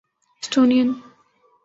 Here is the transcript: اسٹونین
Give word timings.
اسٹونین 0.43 0.89